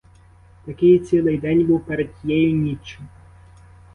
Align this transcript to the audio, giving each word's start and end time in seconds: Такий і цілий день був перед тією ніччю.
Такий 0.65 0.95
і 0.95 0.99
цілий 0.99 1.37
день 1.37 1.65
був 1.67 1.85
перед 1.85 2.13
тією 2.21 2.57
ніччю. 2.57 3.01